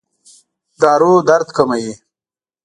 [0.81, 1.93] دارو درد کموي؟